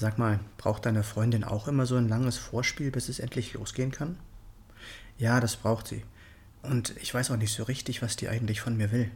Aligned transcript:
Sag 0.00 0.16
mal, 0.16 0.38
braucht 0.58 0.86
deine 0.86 1.02
Freundin 1.02 1.42
auch 1.42 1.66
immer 1.66 1.84
so 1.84 1.96
ein 1.96 2.08
langes 2.08 2.36
Vorspiel, 2.36 2.92
bis 2.92 3.08
es 3.08 3.18
endlich 3.18 3.54
losgehen 3.54 3.90
kann? 3.90 4.16
Ja, 5.18 5.40
das 5.40 5.56
braucht 5.56 5.88
sie. 5.88 6.04
Und 6.62 6.94
ich 7.02 7.12
weiß 7.12 7.32
auch 7.32 7.36
nicht 7.36 7.52
so 7.52 7.64
richtig, 7.64 8.00
was 8.00 8.14
die 8.14 8.28
eigentlich 8.28 8.60
von 8.60 8.76
mir 8.76 8.92
will. 8.92 9.10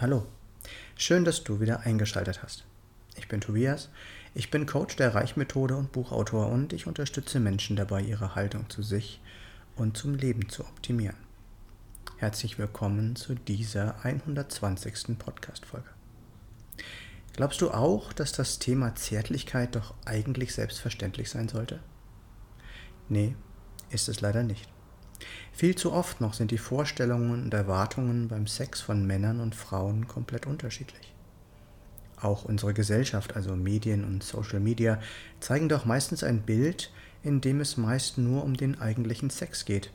Hallo. 0.00 0.26
Schön, 0.96 1.24
dass 1.24 1.44
du 1.44 1.60
wieder 1.60 1.82
eingeschaltet 1.82 2.42
hast. 2.42 2.64
Ich 3.14 3.28
bin 3.28 3.40
Tobias, 3.40 3.88
ich 4.34 4.50
bin 4.50 4.66
Coach 4.66 4.96
der 4.96 5.14
Reichmethode 5.14 5.76
und 5.76 5.92
Buchautor 5.92 6.48
und 6.48 6.72
ich 6.72 6.88
unterstütze 6.88 7.38
Menschen 7.38 7.76
dabei, 7.76 8.00
ihre 8.00 8.34
Haltung 8.34 8.68
zu 8.68 8.82
sich 8.82 9.20
und 9.76 9.96
zum 9.96 10.16
Leben 10.16 10.48
zu 10.48 10.64
optimieren. 10.64 11.16
Herzlich 12.16 12.58
willkommen 12.58 13.14
zu 13.14 13.36
dieser 13.36 14.04
120. 14.04 15.16
Podcast-Folge. 15.16 15.95
Glaubst 17.36 17.60
du 17.60 17.70
auch, 17.70 18.14
dass 18.14 18.32
das 18.32 18.58
Thema 18.58 18.94
Zärtlichkeit 18.94 19.76
doch 19.76 19.92
eigentlich 20.06 20.54
selbstverständlich 20.54 21.28
sein 21.28 21.48
sollte? 21.48 21.80
Nee, 23.10 23.36
ist 23.90 24.08
es 24.08 24.22
leider 24.22 24.42
nicht. 24.42 24.66
Viel 25.52 25.74
zu 25.74 25.92
oft 25.92 26.22
noch 26.22 26.32
sind 26.32 26.50
die 26.50 26.58
Vorstellungen 26.58 27.44
und 27.44 27.52
Erwartungen 27.52 28.28
beim 28.28 28.46
Sex 28.46 28.80
von 28.80 29.06
Männern 29.06 29.40
und 29.40 29.54
Frauen 29.54 30.08
komplett 30.08 30.46
unterschiedlich. 30.46 31.12
Auch 32.18 32.46
unsere 32.46 32.72
Gesellschaft, 32.72 33.36
also 33.36 33.54
Medien 33.54 34.04
und 34.04 34.22
Social 34.22 34.60
Media, 34.60 34.98
zeigen 35.38 35.68
doch 35.68 35.84
meistens 35.84 36.24
ein 36.24 36.40
Bild, 36.40 36.90
in 37.22 37.42
dem 37.42 37.60
es 37.60 37.76
meist 37.76 38.16
nur 38.16 38.44
um 38.44 38.56
den 38.56 38.80
eigentlichen 38.80 39.28
Sex 39.28 39.66
geht, 39.66 39.90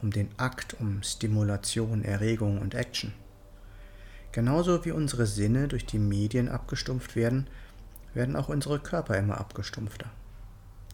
um 0.00 0.12
den 0.12 0.28
Akt, 0.36 0.76
um 0.78 1.02
Stimulation, 1.02 2.04
Erregung 2.04 2.60
und 2.60 2.74
Action. 2.74 3.12
Genauso 4.34 4.84
wie 4.84 4.90
unsere 4.90 5.26
Sinne 5.26 5.68
durch 5.68 5.86
die 5.86 6.00
Medien 6.00 6.48
abgestumpft 6.48 7.14
werden, 7.14 7.46
werden 8.14 8.34
auch 8.34 8.48
unsere 8.48 8.80
Körper 8.80 9.16
immer 9.16 9.38
abgestumpfter. 9.38 10.10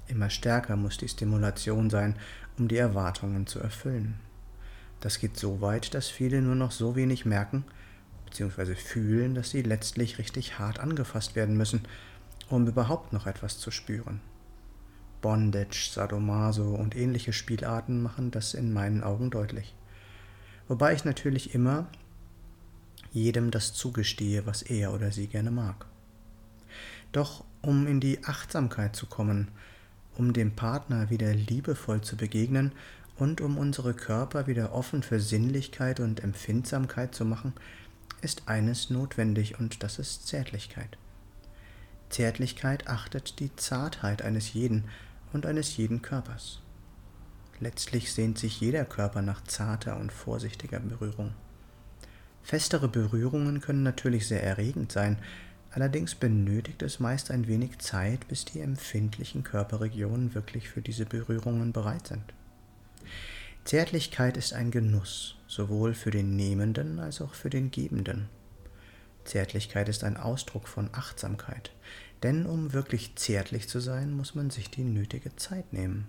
Immer 0.09 0.29
stärker 0.29 0.77
muss 0.77 0.99
die 0.99 1.09
Stimulation 1.09 1.89
sein, 1.89 2.17
um 2.59 2.69
die 2.69 2.77
Erwartungen 2.77 3.47
zu 3.47 3.59
erfüllen. 3.59 4.21
Das 5.01 5.19
geht 5.19 5.39
so 5.39 5.63
weit, 5.63 5.95
dass 5.95 6.11
viele 6.11 6.43
nur 6.43 6.55
noch 6.55 6.71
so 6.71 6.97
wenig 6.97 7.25
merken 7.25 7.65
bzw. 8.27 8.75
fühlen, 8.75 9.35
dass 9.35 9.49
sie 9.49 9.63
letztlich 9.63 10.19
richtig 10.19 10.59
hart 10.59 10.79
angefasst 10.79 11.35
werden 11.35 11.57
müssen, 11.57 11.87
um 12.51 12.67
überhaupt 12.67 13.15
noch 13.15 13.27
etwas 13.27 13.59
zu 13.59 13.71
spüren. 13.71 14.21
Bondage, 15.23 15.89
Sadomaso 15.91 16.75
und 16.75 16.95
ähnliche 16.95 17.33
Spielarten 17.33 18.03
machen 18.03 18.33
das 18.33 18.53
in 18.53 18.75
meinen 18.75 19.03
Augen 19.03 19.31
deutlich. 19.31 19.75
Wobei 20.69 20.93
ich 20.93 21.07
natürlich 21.07 21.55
immer 21.55 21.87
jedem 23.13 23.51
das 23.51 23.75
zugestehe, 23.75 24.47
was 24.47 24.63
er 24.63 24.93
oder 24.93 25.13
sie 25.13 25.27
gerne 25.27 25.51
mag. 25.51 25.87
Doch 27.13 27.45
um 27.63 27.87
in 27.87 28.01
die 28.01 28.25
Achtsamkeit 28.25 28.95
zu 28.95 29.07
kommen, 29.07 29.49
um 30.17 30.33
dem 30.33 30.55
Partner 30.55 31.11
wieder 31.11 31.35
liebevoll 31.35 32.01
zu 32.01 32.17
begegnen 32.17 32.73
und 33.17 33.41
um 33.41 33.59
unsere 33.59 33.95
Körper 33.95 34.47
wieder 34.47 34.73
offen 34.73 35.03
für 35.03 35.21
Sinnlichkeit 35.21 36.01
und 36.01 36.23
Empfindsamkeit 36.23 37.15
zu 37.15 37.25
machen, 37.25 37.53
ist 38.23 38.49
eines 38.49 38.91
notwendig 38.91 39.59
und 39.59 39.83
das 39.83 39.99
ist 39.99 40.27
Zärtlichkeit. 40.27 40.99
Zärtlichkeit 42.11 42.89
achtet 42.89 43.39
die 43.39 43.55
Zartheit 43.57 44.23
eines 44.23 44.53
jeden 44.53 44.85
und 45.33 45.47
eines 45.47 45.77
jeden 45.77 46.03
Körpers. 46.03 46.61
Letztlich 47.61 48.13
sehnt 48.13 48.39
sich 48.39 48.61
jeder 48.61 48.85
Körper 48.85 49.23
nach 49.23 49.45
zarter 49.45 49.97
und 49.99 50.13
vorsichtiger 50.13 50.81
Berührung. 50.81 51.35
Festere 52.43 52.89
Berührungen 52.89 53.61
können 53.61 53.83
natürlich 53.83 54.27
sehr 54.27 54.43
erregend 54.43 54.93
sein, 54.93 55.19
allerdings 55.71 56.15
benötigt 56.15 56.83
es 56.83 57.01
meist 57.01 57.31
ein 57.31 57.47
wenig 57.47 57.79
Zeit, 57.79 58.27
bis 58.29 58.45
die 58.45 58.61
empfindlichen 58.61 59.45
Körperregionen 59.45 60.35
wirklich 60.35 60.69
für 60.69 60.83
diese 60.83 61.07
Berührungen 61.07 61.73
bereit 61.73 62.09
sind. 62.09 62.25
Zärtlichkeit 63.65 64.37
ist 64.37 64.53
ein 64.53 64.71
Genuss, 64.71 65.37
sowohl 65.47 65.95
für 65.95 66.11
den 66.11 66.35
Nehmenden 66.35 66.99
als 66.99 67.21
auch 67.21 67.35
für 67.35 67.51
den 67.51 67.71
Gebenden. 67.71 68.29
Zärtlichkeit 69.25 69.89
ist 69.89 70.03
ein 70.03 70.17
Ausdruck 70.17 70.67
von 70.67 70.89
Achtsamkeit, 70.93 71.71
denn 72.23 72.47
um 72.47 72.73
wirklich 72.73 73.17
zärtlich 73.17 73.69
zu 73.69 73.79
sein, 73.79 74.13
muss 74.13 74.35
man 74.35 74.51
sich 74.51 74.71
die 74.71 74.83
nötige 74.83 75.37
Zeit 75.37 75.73
nehmen. 75.73 76.07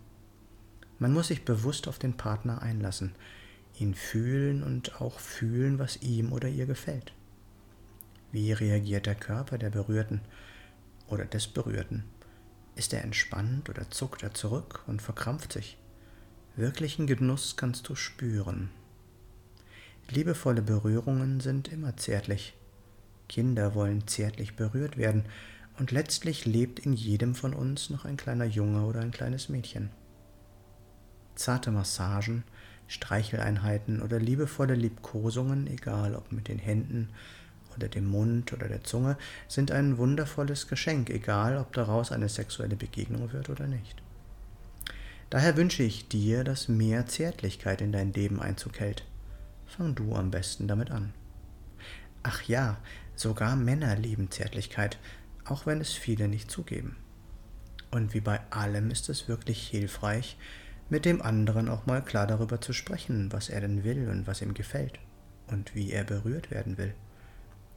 Man 0.97 1.13
muss 1.13 1.27
sich 1.27 1.45
bewusst 1.45 1.87
auf 1.87 1.99
den 1.99 2.13
Partner 2.13 2.61
einlassen, 2.61 3.13
ihn 3.79 3.93
fühlen 3.93 4.63
und 4.63 5.01
auch 5.01 5.19
fühlen, 5.19 5.79
was 5.79 6.01
ihm 6.01 6.31
oder 6.31 6.47
ihr 6.47 6.65
gefällt. 6.65 7.13
Wie 8.31 8.51
reagiert 8.51 9.05
der 9.05 9.15
Körper 9.15 9.57
der 9.57 9.69
Berührten 9.69 10.21
oder 11.07 11.25
des 11.25 11.47
Berührten? 11.47 12.03
Ist 12.75 12.93
er 12.93 13.03
entspannt 13.03 13.69
oder 13.69 13.89
zuckt 13.89 14.23
er 14.23 14.33
zurück 14.33 14.83
und 14.87 15.01
verkrampft 15.01 15.53
sich? 15.53 15.77
Wirklichen 16.55 17.07
Genuss 17.07 17.55
kannst 17.57 17.89
du 17.89 17.95
spüren. 17.95 18.69
Liebevolle 20.09 20.61
Berührungen 20.61 21.39
sind 21.39 21.69
immer 21.71 21.95
zärtlich. 21.97 22.53
Kinder 23.29 23.75
wollen 23.75 24.07
zärtlich 24.07 24.55
berührt 24.55 24.97
werden, 24.97 25.25
und 25.79 25.91
letztlich 25.91 26.45
lebt 26.45 26.79
in 26.79 26.93
jedem 26.93 27.33
von 27.33 27.53
uns 27.53 27.89
noch 27.89 28.05
ein 28.05 28.17
kleiner 28.17 28.45
Junge 28.45 28.85
oder 28.85 28.99
ein 28.99 29.11
kleines 29.11 29.49
Mädchen. 29.49 29.89
Zarte 31.35 31.71
Massagen, 31.71 32.43
Streicheleinheiten 32.91 34.01
oder 34.01 34.19
liebevolle 34.19 34.75
Liebkosungen, 34.75 35.65
egal 35.67 36.13
ob 36.13 36.33
mit 36.33 36.49
den 36.49 36.59
Händen 36.59 37.07
oder 37.75 37.87
dem 37.87 38.05
Mund 38.05 38.51
oder 38.51 38.67
der 38.67 38.83
Zunge, 38.83 39.17
sind 39.47 39.71
ein 39.71 39.97
wundervolles 39.97 40.67
Geschenk, 40.67 41.09
egal 41.09 41.57
ob 41.57 41.71
daraus 41.71 42.11
eine 42.11 42.27
sexuelle 42.27 42.75
Begegnung 42.75 43.31
wird 43.31 43.49
oder 43.49 43.65
nicht. 43.67 44.03
Daher 45.29 45.55
wünsche 45.55 45.83
ich 45.83 46.09
dir, 46.09 46.43
dass 46.43 46.67
mehr 46.67 47.05
Zärtlichkeit 47.05 47.79
in 47.79 47.93
dein 47.93 48.11
Leben 48.11 48.41
Einzug 48.41 48.81
hält. 48.81 49.05
Fang 49.65 49.95
du 49.95 50.13
am 50.13 50.29
besten 50.29 50.67
damit 50.67 50.91
an. 50.91 51.13
Ach 52.23 52.41
ja, 52.43 52.77
sogar 53.15 53.55
Männer 53.55 53.95
lieben 53.95 54.31
Zärtlichkeit, 54.31 54.99
auch 55.45 55.65
wenn 55.65 55.79
es 55.79 55.93
viele 55.93 56.27
nicht 56.27 56.51
zugeben. 56.51 56.97
Und 57.89 58.13
wie 58.13 58.19
bei 58.19 58.41
allem 58.49 58.91
ist 58.91 59.07
es 59.07 59.29
wirklich 59.29 59.65
hilfreich, 59.65 60.37
mit 60.91 61.05
dem 61.05 61.21
anderen 61.21 61.69
auch 61.69 61.85
mal 61.85 62.03
klar 62.03 62.27
darüber 62.27 62.59
zu 62.59 62.73
sprechen, 62.73 63.31
was 63.31 63.47
er 63.47 63.61
denn 63.61 63.85
will 63.85 64.09
und 64.09 64.27
was 64.27 64.41
ihm 64.41 64.53
gefällt 64.53 64.99
und 65.47 65.73
wie 65.73 65.89
er 65.89 66.03
berührt 66.03 66.51
werden 66.51 66.77
will. 66.77 66.93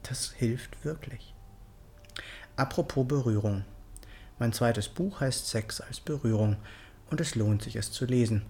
Das 0.02 0.32
hilft 0.32 0.84
wirklich. 0.84 1.32
Apropos 2.56 3.06
Berührung. 3.06 3.64
Mein 4.40 4.52
zweites 4.52 4.88
Buch 4.88 5.20
heißt 5.20 5.46
Sex 5.46 5.80
als 5.80 6.00
Berührung 6.00 6.56
und 7.08 7.20
es 7.20 7.36
lohnt 7.36 7.62
sich 7.62 7.76
es 7.76 7.92
zu 7.92 8.04
lesen, 8.04 8.42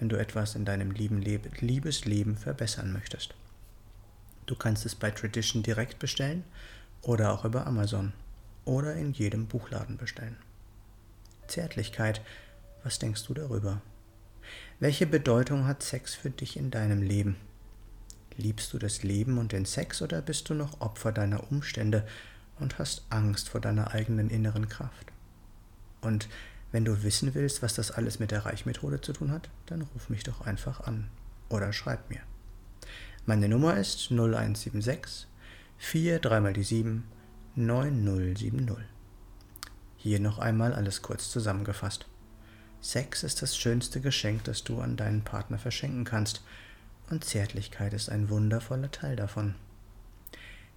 wenn 0.00 0.08
du 0.08 0.16
etwas 0.16 0.56
in 0.56 0.64
deinem 0.64 0.90
Liebesleben 0.90 2.36
verbessern 2.36 2.92
möchtest. 2.92 3.36
Du 4.46 4.56
kannst 4.56 4.84
es 4.84 4.96
bei 4.96 5.12
Tradition 5.12 5.62
direkt 5.62 6.00
bestellen 6.00 6.42
oder 7.02 7.32
auch 7.32 7.44
über 7.44 7.68
Amazon 7.68 8.12
oder 8.64 8.96
in 8.96 9.12
jedem 9.12 9.46
Buchladen 9.46 9.96
bestellen. 9.96 10.36
Zärtlichkeit, 11.46 12.20
was 12.82 12.98
denkst 12.98 13.24
du 13.24 13.34
darüber? 13.34 13.80
Welche 14.80 15.06
Bedeutung 15.06 15.66
hat 15.66 15.82
Sex 15.82 16.14
für 16.14 16.30
dich 16.30 16.56
in 16.56 16.70
deinem 16.70 17.02
Leben? 17.02 17.36
Liebst 18.36 18.72
du 18.72 18.78
das 18.78 19.02
Leben 19.02 19.38
und 19.38 19.52
den 19.52 19.64
Sex 19.64 20.02
oder 20.02 20.22
bist 20.22 20.48
du 20.48 20.54
noch 20.54 20.80
Opfer 20.80 21.10
deiner 21.10 21.50
Umstände 21.50 22.06
und 22.60 22.78
hast 22.78 23.04
Angst 23.10 23.48
vor 23.48 23.60
deiner 23.60 23.92
eigenen 23.92 24.30
inneren 24.30 24.68
Kraft? 24.68 25.12
Und 26.00 26.28
wenn 26.70 26.84
du 26.84 27.02
wissen 27.02 27.34
willst, 27.34 27.62
was 27.62 27.74
das 27.74 27.90
alles 27.90 28.18
mit 28.18 28.30
der 28.30 28.44
Reichmethode 28.44 29.00
zu 29.00 29.12
tun 29.12 29.32
hat, 29.32 29.48
dann 29.66 29.82
ruf 29.82 30.08
mich 30.10 30.22
doch 30.22 30.42
einfach 30.42 30.80
an 30.80 31.08
oder 31.48 31.72
schreib 31.72 32.10
mir. 32.10 32.20
Meine 33.26 33.48
Nummer 33.48 33.76
ist 33.76 34.10
0176 34.10 35.26
4 35.78 36.18
3 36.18 36.40
mal 36.40 36.52
die 36.52 36.62
7 36.62 37.04
9070. 37.56 38.76
Hier 39.96 40.20
noch 40.20 40.38
einmal 40.38 40.72
alles 40.72 41.02
kurz 41.02 41.30
zusammengefasst. 41.30 42.06
Sex 42.80 43.22
ist 43.22 43.42
das 43.42 43.56
schönste 43.56 44.00
Geschenk, 44.00 44.44
das 44.44 44.64
du 44.64 44.80
an 44.80 44.96
deinen 44.96 45.22
Partner 45.22 45.58
verschenken 45.58 46.04
kannst, 46.04 46.42
und 47.10 47.24
Zärtlichkeit 47.24 47.94
ist 47.94 48.10
ein 48.10 48.28
wundervoller 48.28 48.90
Teil 48.90 49.16
davon. 49.16 49.54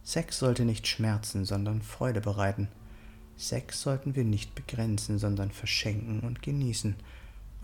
Sex 0.03 0.39
sollte 0.39 0.65
nicht 0.65 0.87
schmerzen, 0.87 1.45
sondern 1.45 1.83
Freude 1.83 2.21
bereiten. 2.21 2.69
Sex 3.37 3.83
sollten 3.83 4.17
wir 4.17 4.25
nicht 4.25 4.55
begrenzen, 4.55 5.19
sondern 5.19 5.51
verschenken 5.51 6.21
und 6.21 6.43
genießen. 6.43 6.97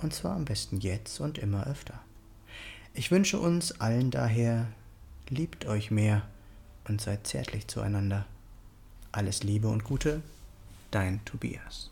Und 0.03 0.15
zwar 0.15 0.37
am 0.37 0.45
besten 0.45 0.81
jetzt 0.81 1.21
und 1.21 1.39
immer 1.39 1.67
öfter. 1.67 2.01
Ich 2.95 3.11
wünsche 3.11 3.39
uns 3.39 3.81
allen 3.81 4.11
daher, 4.11 4.69
liebt 5.29 5.67
euch 5.67 5.91
mehr 5.91 6.23
und 6.89 7.01
seid 7.01 7.27
zärtlich 7.27 7.67
zueinander. 7.67 8.27
Alles 9.13 9.43
Liebe 9.43 9.69
und 9.69 9.85
Gute, 9.85 10.23
dein 10.91 11.25
Tobias. 11.25 11.91